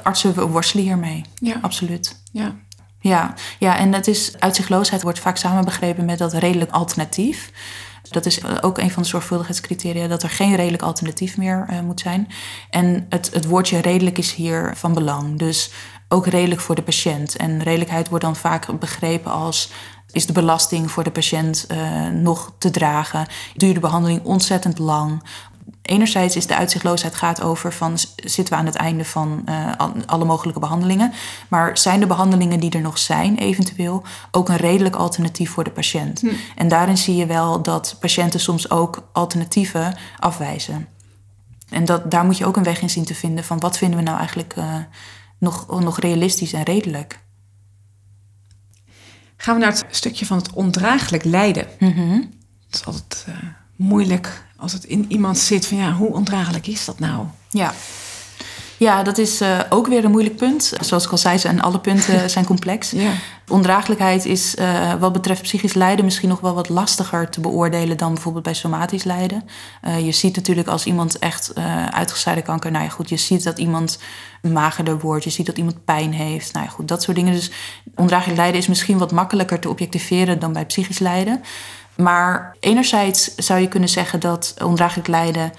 [0.03, 1.25] artsen worstelen hiermee.
[1.35, 1.55] Ja.
[1.61, 2.21] Absoluut.
[2.31, 2.55] Ja.
[3.01, 7.51] Ja, ja, en het is, uitzichtloosheid wordt vaak samenbegrepen met dat redelijk alternatief.
[8.09, 11.99] Dat is ook een van de zorgvuldigheidscriteria, dat er geen redelijk alternatief meer uh, moet
[11.99, 12.27] zijn.
[12.69, 15.39] En het, het woordje redelijk is hier van belang.
[15.39, 15.71] Dus
[16.11, 17.35] ook redelijk voor de patiënt.
[17.35, 19.71] En redelijkheid wordt dan vaak begrepen als
[20.11, 23.27] is de belasting voor de patiënt uh, nog te dragen?
[23.55, 25.23] Duurt de behandeling ontzettend lang?
[25.81, 29.71] Enerzijds is de uitzichtloosheid gaat over van zitten we aan het einde van uh,
[30.05, 31.13] alle mogelijke behandelingen,
[31.47, 35.71] maar zijn de behandelingen die er nog zijn eventueel ook een redelijk alternatief voor de
[35.71, 36.21] patiënt?
[36.21, 36.27] Hm.
[36.55, 40.87] En daarin zie je wel dat patiënten soms ook alternatieven afwijzen.
[41.69, 43.97] En dat, daar moet je ook een weg in zien te vinden van wat vinden
[43.97, 44.65] we nou eigenlijk uh,
[45.41, 47.19] nog, nog realistisch en redelijk.
[49.37, 51.67] Gaan we naar het stukje van het ondraaglijk lijden.
[51.79, 52.31] Mm -hmm.
[52.65, 53.35] Het is altijd uh,
[53.75, 57.25] moeilijk als het in iemand zit van ja, hoe ondraaglijk is dat nou?
[57.49, 57.73] Ja.
[58.81, 60.73] Ja, dat is uh, ook weer een moeilijk punt.
[60.79, 62.91] Zoals ik al zei, zijn alle punten zijn complex.
[62.91, 63.11] Ja.
[63.47, 68.13] Ondraaglijkheid is uh, wat betreft psychisch lijden misschien nog wel wat lastiger te beoordelen dan
[68.13, 69.43] bijvoorbeeld bij somatisch lijden.
[69.87, 71.53] Uh, je ziet natuurlijk als iemand echt
[71.89, 73.99] uitgezaaide kanker, nou ja goed, je ziet dat iemand
[74.41, 77.33] magerder wordt, je ziet dat iemand pijn heeft, nou ja goed, dat soort dingen.
[77.33, 77.51] Dus
[77.95, 81.41] ondraaglijk lijden is misschien wat makkelijker te objectiveren dan bij psychisch lijden.
[81.95, 85.51] Maar enerzijds zou je kunnen zeggen dat ondraaglijk lijden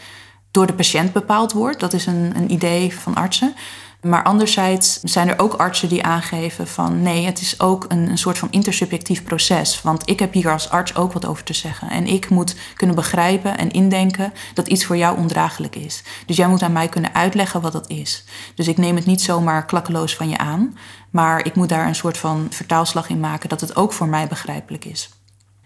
[0.52, 1.80] door de patiënt bepaald wordt.
[1.80, 3.54] Dat is een, een idee van artsen.
[4.02, 8.18] Maar anderzijds zijn er ook artsen die aangeven van nee, het is ook een, een
[8.18, 9.82] soort van intersubjectief proces.
[9.82, 11.90] Want ik heb hier als arts ook wat over te zeggen.
[11.90, 16.02] En ik moet kunnen begrijpen en indenken dat iets voor jou ondraaglijk is.
[16.26, 18.24] Dus jij moet aan mij kunnen uitleggen wat dat is.
[18.54, 20.76] Dus ik neem het niet zomaar klakkeloos van je aan.
[21.10, 24.26] Maar ik moet daar een soort van vertaalslag in maken dat het ook voor mij
[24.26, 25.08] begrijpelijk is.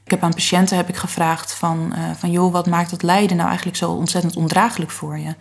[0.07, 3.37] Ik heb aan patiënten heb ik gevraagd van, uh, van joh, wat maakt dat lijden
[3.37, 5.35] nou eigenlijk zo ontzettend ondraaglijk voor je?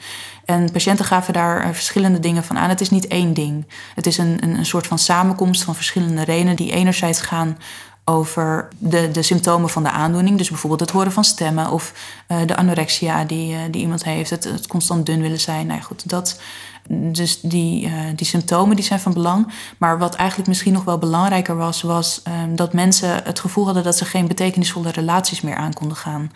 [0.46, 2.70] En patiënten gaven daar uh, verschillende dingen van aan.
[2.70, 3.66] Het is niet één ding.
[3.96, 7.58] Het is een, een, een soort van samenkomst van verschillende redenen die enerzijds gaan
[8.06, 10.38] over de, de symptomen van de aandoening.
[10.38, 11.94] Dus bijvoorbeeld het horen van stemmen of
[12.28, 15.68] uh, de anorexia die, die iemand heeft, het, het constant dun willen zijn.
[15.68, 16.40] Nou ja, goed, dat,
[16.88, 19.54] dus die, uh, die symptomen die zijn van belang.
[19.78, 23.84] Maar wat eigenlijk misschien nog wel belangrijker was, was um, dat mensen het gevoel hadden
[23.84, 26.32] dat ze geen betekenisvolle relaties meer aan konden gaan.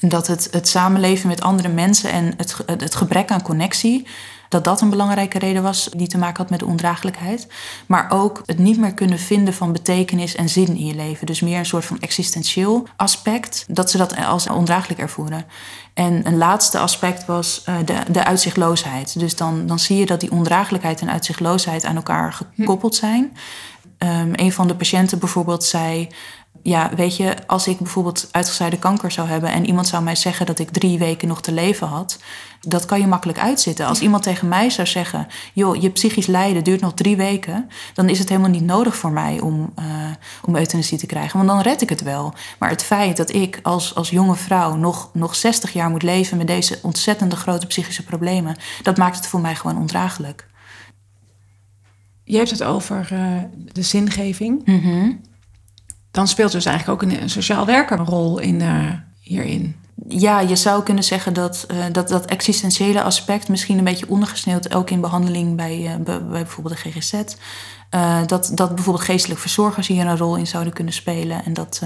[0.00, 4.06] Dat het, het samenleven met andere mensen en het, het gebrek aan connectie
[4.52, 7.46] dat dat een belangrijke reden was die te maken had met de ondraaglijkheid.
[7.86, 11.26] Maar ook het niet meer kunnen vinden van betekenis en zin in je leven.
[11.26, 15.44] Dus meer een soort van existentieel aspect, dat ze dat als ondraaglijk ervoeren.
[15.94, 19.18] En een laatste aspect was uh, de, de uitzichtloosheid.
[19.18, 23.36] Dus dan, dan zie je dat die ondraaglijkheid en uitzichtloosheid aan elkaar gekoppeld zijn.
[23.98, 26.08] Um, een van de patiënten bijvoorbeeld zei
[26.62, 30.46] ja, weet je, als ik bijvoorbeeld uitgezaaide kanker zou hebben en iemand zou mij zeggen
[30.46, 32.18] dat ik drie weken nog te leven had,
[32.60, 33.86] dat kan je makkelijk uitzitten.
[33.86, 38.08] Als iemand tegen mij zou zeggen, joh, je psychisch lijden duurt nog drie weken, dan
[38.08, 39.84] is het helemaal niet nodig voor mij om, uh,
[40.44, 42.34] om euthanasie te krijgen, want dan red ik het wel.
[42.58, 46.36] Maar het feit dat ik als, als jonge vrouw nog, nog 60 jaar moet leven
[46.36, 50.50] met deze ontzettende grote psychische problemen, dat maakt het voor mij gewoon ondraaglijk.
[52.24, 54.62] Je hebt het over uh, de zingeving.
[54.64, 55.30] Mm
[56.12, 59.76] dan speelt dus eigenlijk ook een, sociaal werker een rol in, uh, hierin.
[60.08, 64.74] Ja, je zou kunnen zeggen dat, uh, dat dat existentiële aspect misschien een beetje ondergesneeuwd,
[64.74, 67.22] ook in behandeling bij, uh, bij bijvoorbeeld de GGZ.
[68.26, 71.44] dat, dat bijvoorbeeld geestelijk verzorgers hier een rol in zouden kunnen spelen.
[71.44, 71.82] En dat,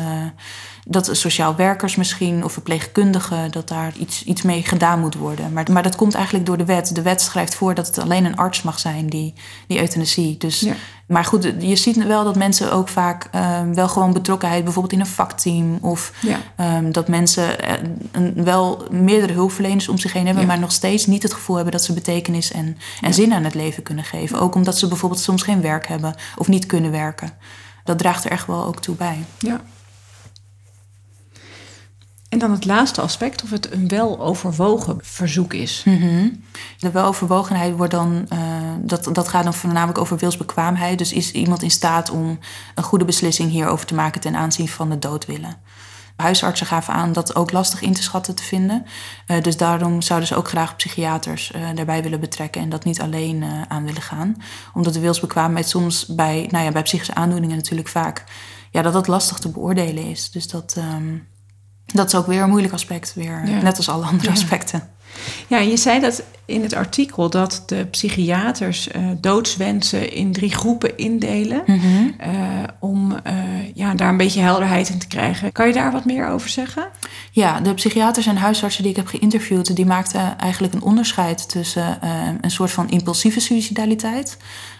[0.86, 5.52] dat sociaal werkers misschien of verpleegkundigen, dat daar iets, iets mee gedaan moet worden.
[5.52, 6.94] Maar, maar dat komt eigenlijk door de wet.
[6.94, 9.34] De wet schrijft voor dat het alleen een arts mag zijn die,
[9.66, 10.36] die euthanasie.
[10.36, 10.74] Dus ja.
[11.06, 15.00] Maar goed, je ziet wel dat mensen ook vaak um, wel gewoon betrokkenheid, bijvoorbeeld in
[15.00, 15.78] een vakteam.
[15.80, 16.38] Of ja.
[16.76, 17.72] um, dat mensen uh,
[18.12, 20.48] een, wel meerdere hulpverleners om zich heen hebben, ja.
[20.48, 23.54] maar nog steeds niet het gevoel hebben dat ze betekenis en, en zin aan het
[23.54, 24.40] leven kunnen geven.
[24.40, 27.30] Ook omdat ze bijvoorbeeld soms geen werk hebben of niet kunnen werken.
[27.84, 29.24] Dat draagt er echt wel ook toe bij.
[29.38, 29.60] Ja.
[32.28, 35.82] En dan het laatste aspect, of het een weloverwogen verzoek is.
[35.84, 36.44] -hmm.
[36.78, 38.38] De weloverwogenheid wordt dan, uh,
[38.80, 40.98] dat, dat gaat dan voornamelijk over wilsbekwaamheid.
[40.98, 42.38] Dus is iemand in staat om
[42.74, 45.56] een goede beslissing hierover te maken ten aanzien van de doodwillen.
[46.16, 48.86] Huisartsen gaven aan dat ook lastig in te schatten te vinden.
[49.26, 53.00] Uh, dus daarom zouden ze ook graag psychiaters uh, daarbij willen betrekken en dat niet
[53.00, 54.36] alleen aan willen gaan.
[54.74, 58.24] Omdat de wilsbekwaamheid soms bij, nou ja, bij psychische aandoeningen natuurlijk vaak,
[58.70, 60.30] ja, dat dat lastig te beoordelen is.
[60.30, 60.76] Dus dat.
[60.78, 61.26] Um,
[61.86, 63.62] Dat is ook weer een moeilijk aspect, weer, Ja.
[63.62, 64.32] net als alle andere Ja.
[64.34, 64.88] aspecten.
[65.46, 70.96] Ja, je zei dat in het artikel dat de psychiaters eh, doodswensen in drie groepen
[70.96, 71.62] indelen.
[71.66, 72.08] Mhm.
[72.18, 72.30] eh,
[72.80, 73.34] om eh,
[73.74, 75.52] ja, daar een beetje helderheid in te krijgen.
[75.52, 76.86] Kan je daar wat meer over zeggen?
[77.30, 81.98] Ja, de psychiaters en huisartsen die ik heb geïnterviewd, die maakten eigenlijk een onderscheid tussen
[82.40, 84.36] een soort van impulsieve suicidaliteit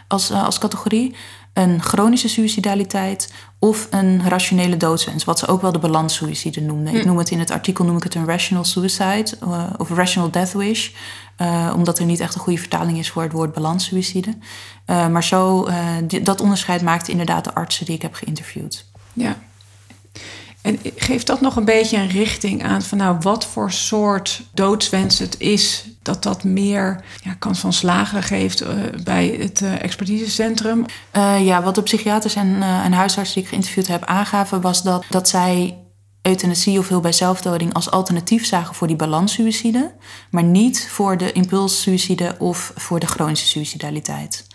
[0.08, 1.14] als, als categorie,
[1.56, 6.94] een chronische suicidaliteit of een rationele doodswens, wat ze ook wel de balanssuicide noemden.
[6.94, 10.30] Ik noem het in het artikel noem ik het een rational suicide eh, of rational
[10.30, 10.90] death wish,
[11.36, 14.34] eh, omdat er niet echt een goede vertaling is voor het woord balanssuicide.
[14.84, 15.68] Eh, maar zo,
[16.06, 18.84] die- dat onderscheid maakten inderdaad de artsen die ik heb geïnterviewd.
[19.12, 19.36] Ja.
[20.62, 25.18] En geeft dat nog een beetje een richting aan van nou wat voor soort doodswens
[25.18, 25.84] het is?
[26.06, 30.84] Dat dat meer ja, kans van slagen geeft eh, bij het eh, expertisecentrum.
[31.10, 35.04] Eh, ja, wat de psychiaters en, en huisartsen die ik geïnterviewd heb aangaven, was dat,
[35.10, 35.78] dat zij
[36.22, 39.94] euthanasie of hulp bij zelfdoding als alternatief zagen voor die balanssuïcide,
[40.30, 44.46] maar niet voor de impulssuïcide of voor de chronische suicidaliteit.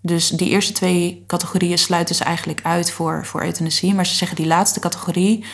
[0.00, 4.36] Dus die eerste twee categorieën sluiten ze eigenlijk uit voor, voor euthanasie, maar ze zeggen
[4.36, 5.44] die laatste categorie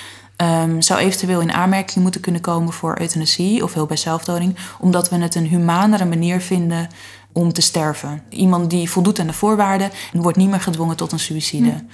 [0.43, 5.09] ehm, zou eventueel in aanmerking moeten kunnen komen voor euthanasie of hulp bij zelfdoding, omdat
[5.09, 6.89] we het een humanere manier vinden
[7.33, 8.23] om te sterven.
[8.29, 11.85] Iemand die voldoet aan de voorwaarden en wordt niet meer gedwongen tot een suïcide.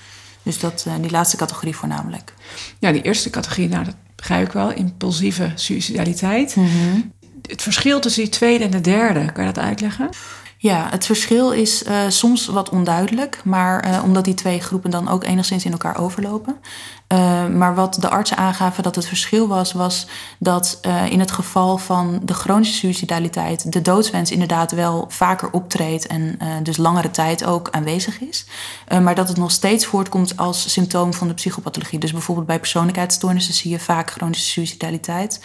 [0.43, 2.35] Dus dat, eh, die laatste categorie voornamelijk.
[2.79, 6.57] Ja, die eerste categorie, nou dat begrijp ik wel, impulsieve suicidaliteit.
[7.49, 10.09] Het verschil tussen die tweede en de derde, kan je dat uitleggen?
[10.61, 15.09] Ja, het verschil is eh, soms wat onduidelijk, maar eh, omdat die twee groepen dan
[15.09, 16.57] ook enigszins in elkaar overlopen.
[17.09, 20.07] Eh, maar wat de artsen aangaven dat het verschil was, was
[20.39, 26.07] dat eh, in het geval van de chronische suicidaliteit de doodswens inderdaad wel vaker optreedt
[26.07, 28.47] en eh, dus langere tijd ook aanwezig is.
[29.03, 31.99] Maar dat het nog steeds voortkomt als symptoom van de psychopathologie.
[31.99, 35.41] Dus bijvoorbeeld bij persoonlijkheidsstoornissen zie je vaak chronische suicidaliteit.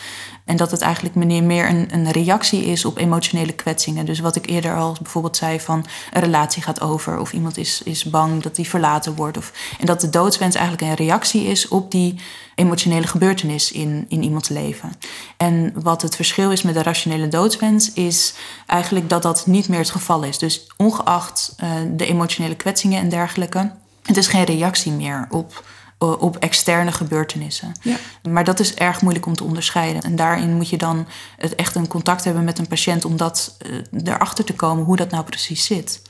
[0.45, 4.05] En dat het eigenlijk meer een, een reactie is op emotionele kwetsingen.
[4.05, 7.81] Dus wat ik eerder al bijvoorbeeld zei van een relatie gaat over of iemand is,
[7.83, 9.37] is bang dat die verlaten wordt.
[9.37, 12.15] Of, en dat de doodswens eigenlijk een reactie is op die
[12.55, 14.91] emotionele gebeurtenis in, in iemands leven.
[15.37, 18.33] En wat het verschil is met de rationele doodswens is
[18.65, 20.37] eigenlijk dat dat niet meer het geval is.
[20.37, 23.71] Dus ongeacht eh, de emotionele kwetsingen en dergelijke,
[24.03, 25.63] het is geen reactie meer op,
[25.97, 27.71] op externe gebeurtenissen.
[27.81, 27.95] Ja.
[28.29, 30.01] Maar dat is erg moeilijk om te onderscheiden.
[30.01, 33.57] En daarin moet je dan het echt een contact hebben met een patiënt om dat,
[33.91, 36.01] eh, erachter te komen hoe dat nou precies zit.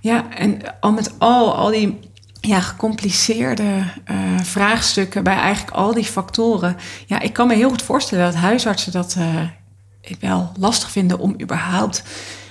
[0.00, 2.11] Ja, en al met al, al die
[2.46, 6.76] ja, gecompliceerde eh, vraagstukken bij eigenlijk al die factoren.
[7.06, 11.40] Ja, ik kan me heel goed voorstellen dat huisartsen dat eh, wel lastig vinden om
[11.40, 12.02] überhaupt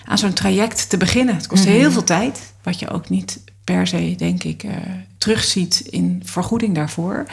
[0.05, 1.35] aan zo'n traject te beginnen.
[1.35, 4.75] Het kost heel veel tijd, wat je ook niet per se, denk ik, eh,
[5.17, 7.25] terugziet in vergoeding daarvoor.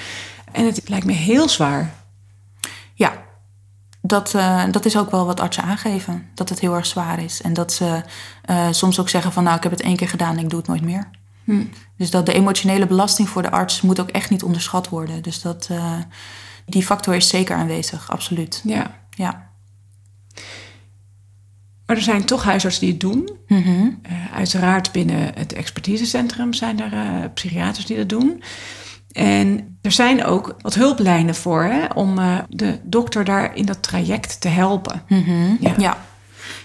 [0.52, 1.94] En het lijkt me heel zwaar.
[2.94, 3.12] Ja,
[4.00, 4.36] dat,
[4.70, 6.26] dat is ook wel wat artsen aangeven.
[6.34, 7.42] Dat het heel erg zwaar is.
[7.42, 8.02] En dat ze
[8.70, 10.68] soms ook zeggen van nou, ik heb het één keer gedaan en ik doe het
[10.68, 11.10] nooit meer.
[11.48, 11.64] Hm.
[11.96, 15.22] Dus dat de emotionele belasting voor de arts moet ook echt niet onderschat worden.
[15.22, 15.98] Dus dat, eh,
[16.66, 18.60] die factor is zeker aanwezig, absoluut.
[18.64, 19.00] Ja.
[19.10, 19.50] Ja.
[21.86, 23.30] Maar er zijn toch huisartsen die het doen.
[23.46, 23.68] Mhm.
[23.70, 28.42] Uh, uiteraard binnen het expertisecentrum zijn er uh, psychiaters die dat doen.
[29.12, 33.82] En er zijn ook wat hulplijnen voor hè, om uh, de dokter daar in dat
[33.82, 35.02] traject te helpen.
[35.08, 35.56] Mm -hmm.
[35.60, 35.74] ja.
[35.78, 35.96] ja.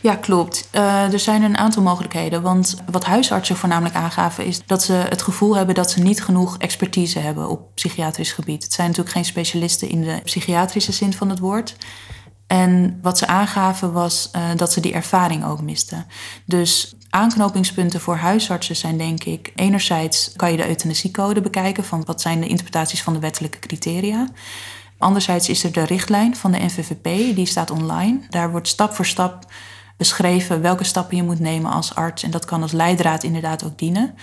[0.03, 0.69] Ja, klopt.
[0.75, 2.41] Uh, er zijn een aantal mogelijkheden.
[2.41, 6.57] Want wat huisartsen voornamelijk aangaven is dat ze het gevoel hebben dat ze niet genoeg
[6.57, 8.63] expertise hebben op psychiatrisch gebied.
[8.63, 11.75] Het zijn natuurlijk geen specialisten in de psychiatrische zin van het woord.
[12.47, 16.05] En wat ze aangaven was uh, dat ze die ervaring ook misten.
[16.45, 19.51] Dus aanknopingspunten voor huisartsen zijn denk ik...
[19.55, 21.83] enerzijds kan je de euthanasiecode bekijken...
[21.83, 24.27] van wat zijn de interpretaties van de wettelijke criteria.
[24.97, 28.19] Anderzijds is er de richtlijn van de NVVP, die staat online.
[28.29, 29.45] Daar wordt stap voor stap
[29.97, 32.23] beschreven welke stappen je moet nemen als arts.
[32.23, 34.15] En dat kan als leidraad inderdaad ook dienen.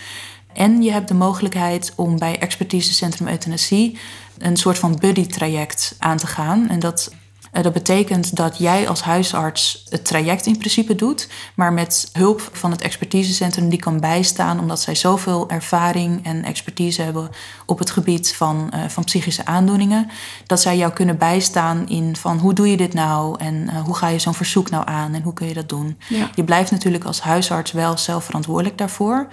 [0.52, 3.98] En je hebt de mogelijkheid om bij expertisecentrum euthanasie...
[4.38, 6.68] een soort van buddy-traject aan te gaan.
[6.68, 7.12] En dat
[7.52, 12.70] dat betekent dat jij als huisarts het traject in principe doet, maar met hulp van
[12.70, 17.30] het expertisecentrum die kan bijstaan, omdat zij zoveel ervaring en expertise hebben
[17.66, 20.10] op het gebied van, uh, van psychische aandoeningen,
[20.46, 23.94] dat zij jou kunnen bijstaan in van hoe doe je dit nou en uh, hoe
[23.94, 25.98] ga je zo'n verzoek nou aan en hoe kun je dat doen.
[26.08, 26.30] Ja.
[26.34, 29.28] Je blijft natuurlijk als huisarts wel zelf verantwoordelijk daarvoor,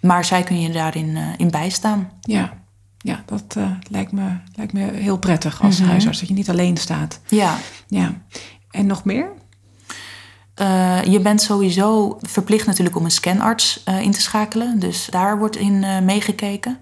[0.00, 2.10] maar zij kun je daarin uh, in bijstaan.
[2.20, 2.64] Ja.
[3.06, 5.90] Ja, dat uh, lijkt, me, lijkt me heel prettig als mm-hmm.
[5.90, 7.20] huisarts, dat je niet alleen staat.
[7.28, 7.56] Ja.
[7.88, 8.12] ja.
[8.70, 9.32] En nog meer?
[10.60, 14.78] Uh, je bent sowieso verplicht natuurlijk om een scanarts uh, in te schakelen.
[14.78, 16.78] Dus daar wordt in meegekeken.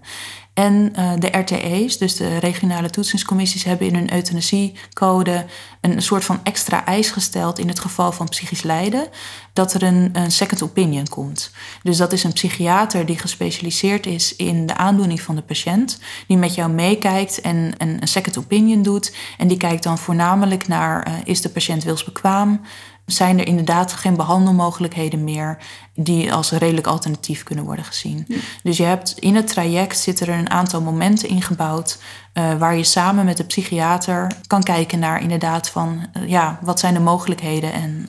[0.55, 5.45] En uh, de RTE's, dus de regionale toetsingscommissies, hebben in hun euthanasiecode
[5.81, 9.09] een soort van extra eis gesteld in het geval van psychisch lijden,
[9.53, 11.51] dat er een, een second opinion komt.
[11.83, 16.37] Dus dat is een psychiater die gespecialiseerd is in de aandoening van de patiënt, die
[16.37, 19.15] met jou meekijkt en, en een second opinion doet.
[19.39, 22.61] En die kijkt dan voornamelijk naar, uh, is de patiënt wilsbekwaam?
[23.07, 25.59] Zijn er inderdaad geen behandelmogelijkheden meer
[25.95, 28.27] die als redelijk alternatief kunnen worden gezien.
[28.63, 31.99] Dus je hebt in het traject zitten er een aantal momenten ingebouwd
[32.35, 36.81] uh, waar je samen met de psychiater kan kijken naar inderdaad van uh, ja, wat
[36.81, 38.09] zijn de mogelijkheden en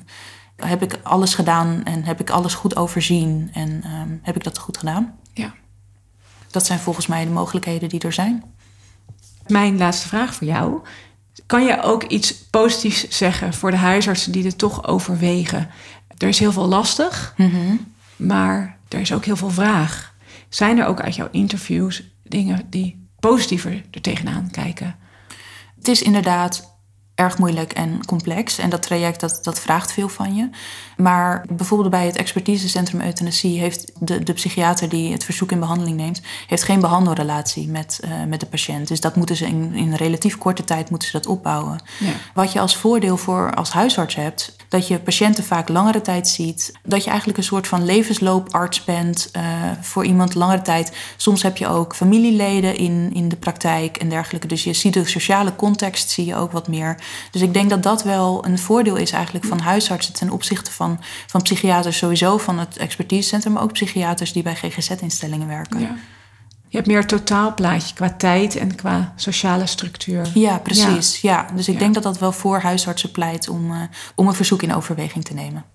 [0.56, 4.58] heb ik alles gedaan en heb ik alles goed overzien en um, heb ik dat
[4.58, 5.16] goed gedaan?
[5.34, 5.54] Ja.
[6.52, 8.44] Dat zijn volgens mij de mogelijkheden die er zijn.
[9.48, 10.82] Mijn laatste vraag voor jou.
[11.46, 15.70] Kan je ook iets positiefs zeggen voor de huisartsen die dit toch overwegen?
[16.18, 17.94] Er is heel veel lastig, mm -hmm.
[18.16, 20.14] maar er is ook heel veel vraag.
[20.50, 24.96] Zijn er ook uit jouw interviews dingen die positiever er tegenaan kijken?
[25.78, 26.75] Het is inderdaad
[27.16, 28.58] erg moeilijk en complex.
[28.58, 30.50] En dat traject dat, dat vraagt veel van je.
[30.98, 35.98] Maar bijvoorbeeld bij het expertisecentrum euthanasie heeft de, de psychiater die het verzoek in behandeling
[35.98, 38.88] neemt, heeft geen behandelrelatie met, uh, met de patiënt.
[38.88, 41.80] Dus dat moeten ze in, in relatief korte tijd moeten ze dat opbouwen.
[42.00, 42.12] Ja.
[42.34, 46.74] Wat je als voordeel voor als huisarts hebt, dat je patiënten vaak langere tijd ziet.
[46.84, 49.42] Dat je eigenlijk een soort van levenslooparts bent uh,
[49.82, 50.92] voor iemand langere tijd.
[51.18, 54.48] Soms heb je ook familieleden in, in de praktijk en dergelijke.
[54.48, 56.98] Dus je ziet de sociale context zie je ook wat meer.
[57.32, 61.00] Dus ik denk dat dat wel een voordeel is eigenlijk van huisartsen ten opzichte van,
[61.28, 65.80] van psychiaters sowieso van het expertisecentrum, maar ook psychiaters die bij GGZ-instellingen werken.
[65.80, 65.96] Ja.
[66.68, 70.32] Je hebt meer een totaalplaatje qua tijd en qua sociale structuur.
[70.34, 71.22] Ja, precies.
[71.22, 71.32] Ja.
[71.32, 71.56] ja.
[71.56, 71.80] Dus ik ja.
[71.80, 73.82] denk dat dat wel voor huisartsen pleit om, uh,
[74.16, 75.66] om een verzoek in overweging te nemen.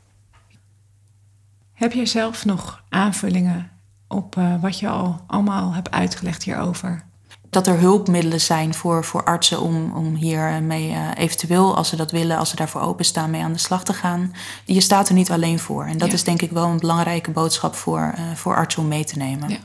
[1.73, 3.71] Heb je zelf nog aanvullingen
[4.09, 7.05] op uh, wat je al allemaal hebt uitgelegd hierover?
[7.51, 12.11] Dat er hulpmiddelen zijn voor, voor artsen om, om hiermee uh, eventueel, als ze dat
[12.11, 14.33] willen, als ze daarvoor openstaan, mee aan de slag te gaan.
[14.65, 15.85] Je staat er niet alleen voor.
[15.85, 16.15] En dat ja.
[16.15, 19.49] is denk ik wel een belangrijke boodschap voor, uh, voor artsen om mee te nemen.
[19.49, 19.59] Ja.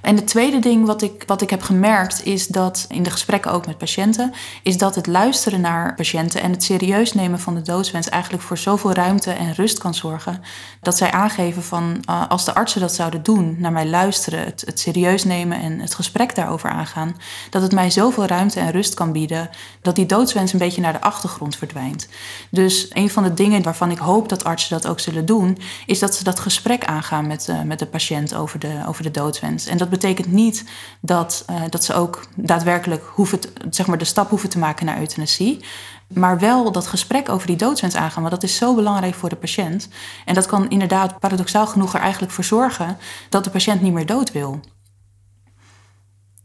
[0.00, 3.52] En het tweede ding wat ik, wat ik heb gemerkt is dat in de gesprekken
[3.52, 7.62] ook met patiënten, is dat het luisteren naar patiënten en het serieus nemen van de
[7.62, 10.42] doodswens eigenlijk voor zoveel ruimte en rust kan zorgen.
[10.80, 14.62] Dat zij aangeven van uh, als de artsen dat zouden doen, naar mij luisteren, het,
[14.66, 17.16] het serieus nemen en het gesprek daarover aangaan,
[17.50, 19.50] dat het mij zoveel ruimte en rust kan bieden
[19.82, 22.08] dat die doodswens een beetje naar de achtergrond verdwijnt.
[22.50, 25.98] Dus een van de dingen waarvan ik hoop dat artsen dat ook zullen doen, is
[25.98, 29.66] dat ze dat gesprek aangaan met, uh, met de patiënt over de, over de doodswens.
[29.66, 30.64] En dat betekent niet
[31.00, 34.86] dat, uh, dat ze ook daadwerkelijk hoeven te, zeg maar de stap hoeven te maken
[34.86, 35.64] naar euthanasie.
[36.08, 38.22] Maar wel dat gesprek over die doodswens aangaan.
[38.22, 39.88] Want dat is zo belangrijk voor de patiënt.
[40.24, 42.96] En dat kan inderdaad paradoxaal genoeg er eigenlijk voor zorgen
[43.28, 44.60] dat de patiënt niet meer dood wil.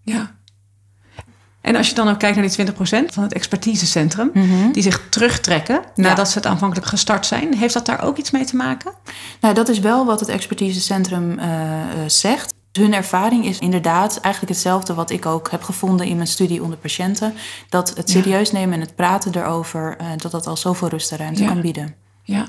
[0.02, 0.36] Ja.
[1.64, 4.72] En als je dan ook kijkt naar die 20% van het expertisecentrum, mm -hmm.
[4.72, 6.32] die zich terugtrekken nadat ja.
[6.32, 8.94] ze het aanvankelijk gestart zijn, heeft dat daar ook iets mee te maken?
[9.40, 11.46] Nou, dat is wel wat het expertisecentrum uh,
[12.08, 12.53] zegt.
[12.80, 16.78] Hun ervaring is inderdaad eigenlijk hetzelfde wat ik ook heb gevonden in mijn studie onder
[16.78, 17.34] patiënten.
[17.70, 21.18] Dat het serieus nemen en het praten erover, uh, dat dat al zoveel rust en
[21.18, 21.96] ruimte kan bieden.
[22.24, 22.48] Ja,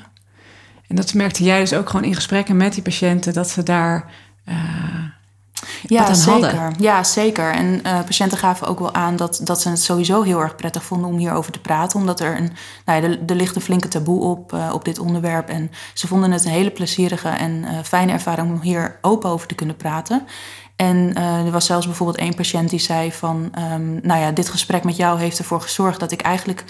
[0.86, 4.12] en dat merkte jij dus ook gewoon in gesprekken met die patiënten, dat ze daar.
[4.48, 5.03] Uh,
[5.86, 6.56] ja, zeker.
[6.56, 6.74] Hadden.
[6.78, 7.52] Ja, zeker.
[7.52, 10.84] En uh, patiënten gaven ook wel aan dat, dat ze het sowieso heel erg prettig
[10.84, 11.98] vonden om hierover te praten.
[11.98, 12.52] Omdat er een,
[12.84, 15.48] nou ja, er, er ligt een flinke taboe op, uh, op dit onderwerp.
[15.48, 19.46] En ze vonden het een hele plezierige en uh, fijne ervaring om hier open over
[19.46, 20.26] te kunnen praten.
[20.76, 23.52] En er was zelfs bijvoorbeeld één patiënt die zei van...
[23.72, 26.64] Um, nou ja, dit gesprek met jou heeft ervoor gezorgd dat ik eigenlijk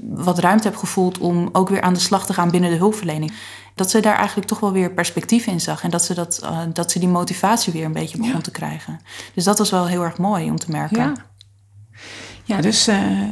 [0.00, 3.32] wat ruimte heb gevoeld om ook weer aan de slag te gaan binnen de hulpverlening.
[3.78, 5.82] Dat ze daar eigenlijk toch wel weer perspectief in zag.
[5.82, 8.40] En dat ze, dat, uh, dat ze die motivatie weer een beetje begon ja.
[8.40, 9.00] te krijgen.
[9.34, 10.98] Dus dat was wel heel erg mooi om te merken.
[10.98, 11.14] Ja,
[12.44, 13.22] ja dus uh,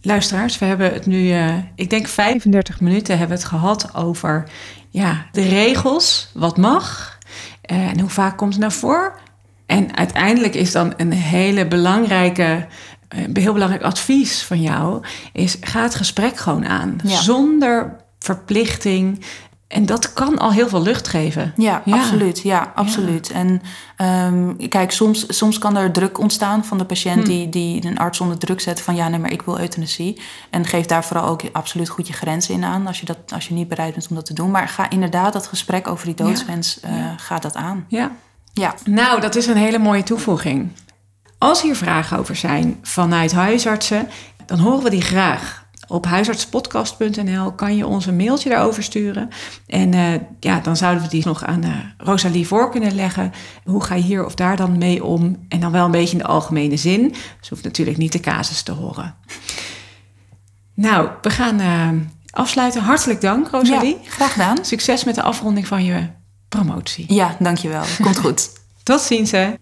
[0.00, 4.50] luisteraars, we hebben het nu, uh, ik denk 35 minuten hebben we het gehad over
[4.90, 7.18] ja, de regels, wat mag
[7.60, 9.12] en hoe vaak komt het naar voren.
[9.66, 12.66] En uiteindelijk is dan een hele belangrijke
[13.08, 16.98] een heel belangrijk advies van jou is: ga het gesprek gewoon aan.
[17.02, 17.20] Ja.
[17.20, 19.24] Zonder verplichting.
[19.68, 21.52] En dat kan al heel veel lucht geven.
[21.56, 21.96] Ja, ja.
[21.96, 22.40] absoluut.
[22.40, 23.30] Ja, absoluut.
[23.32, 23.34] Ja.
[23.34, 23.62] En
[24.34, 27.22] um, kijk, soms, soms kan er druk ontstaan van de patiënt...
[27.22, 27.28] Hm.
[27.28, 28.94] Die, die een arts onder druk zet van...
[28.94, 30.20] ja, nee, maar ik wil euthanasie.
[30.50, 32.86] En geef daar vooral ook absoluut goed je grenzen in aan...
[32.86, 34.50] als je, dat, als je niet bereid bent om dat te doen.
[34.50, 36.78] Maar ga inderdaad dat gesprek over die doodswens...
[36.82, 36.88] Ja.
[36.88, 37.84] Uh, ga dat aan.
[37.88, 38.10] Ja.
[38.52, 38.74] ja.
[38.84, 40.72] Nou, dat is een hele mooie toevoeging.
[41.38, 44.08] Als hier vragen over zijn vanuit huisartsen,
[44.46, 45.65] dan horen we die graag.
[45.88, 49.28] Op huisartspodcast.nl kan je ons een mailtje daarover sturen.
[49.66, 53.32] En uh, ja, dan zouden we die nog aan uh, Rosalie voor kunnen leggen.
[53.64, 55.46] Hoe ga je hier of daar dan mee om?
[55.48, 57.14] En dan wel een beetje in de algemene zin.
[57.40, 59.14] Ze hoeft natuurlijk niet de casus te horen.
[60.74, 61.88] Nou, we gaan uh,
[62.30, 62.82] afsluiten.
[62.82, 63.98] Hartelijk dank, Rosalie.
[64.02, 64.64] Ja, graag gedaan.
[64.64, 66.06] Succes met de afronding van je
[66.48, 67.14] promotie.
[67.14, 67.84] Ja, dankjewel.
[68.02, 68.50] Komt goed.
[68.82, 69.54] Tot ziens, hè.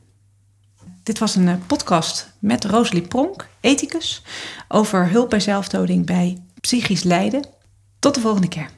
[1.05, 4.23] Dit was een podcast met Rosalie Pronk, ethicus,
[4.69, 7.47] over hulp bij zelfdoding bij psychisch lijden.
[7.99, 8.71] Tot de volgende keer.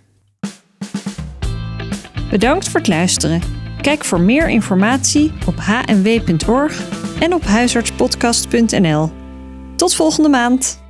[2.30, 3.40] Bedankt voor het luisteren.
[3.80, 6.88] Kijk voor meer informatie op hnw.org
[7.20, 9.10] en op huisartspodcast.nl.
[9.76, 10.84] Tot volgende maand.